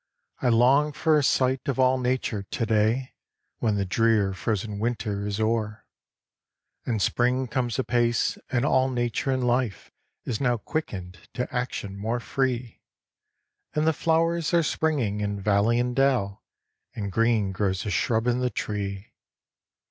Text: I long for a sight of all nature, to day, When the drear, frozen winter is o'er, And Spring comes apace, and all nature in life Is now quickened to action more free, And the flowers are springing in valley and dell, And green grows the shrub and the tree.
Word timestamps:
I 0.41 0.49
long 0.49 0.93
for 0.93 1.15
a 1.15 1.23
sight 1.23 1.67
of 1.67 1.77
all 1.79 1.99
nature, 1.99 2.41
to 2.41 2.65
day, 2.65 3.13
When 3.59 3.75
the 3.75 3.85
drear, 3.85 4.33
frozen 4.33 4.79
winter 4.79 5.27
is 5.27 5.39
o'er, 5.39 5.85
And 6.87 6.99
Spring 6.99 7.45
comes 7.47 7.77
apace, 7.77 8.39
and 8.49 8.65
all 8.65 8.89
nature 8.89 9.31
in 9.31 9.41
life 9.43 9.91
Is 10.25 10.41
now 10.41 10.57
quickened 10.57 11.29
to 11.35 11.47
action 11.55 11.95
more 11.99 12.19
free, 12.19 12.81
And 13.75 13.85
the 13.85 13.93
flowers 13.93 14.55
are 14.55 14.63
springing 14.63 15.21
in 15.21 15.39
valley 15.39 15.79
and 15.79 15.95
dell, 15.95 16.41
And 16.95 17.11
green 17.11 17.51
grows 17.51 17.83
the 17.83 17.91
shrub 17.91 18.25
and 18.25 18.41
the 18.41 18.49
tree. 18.49 19.13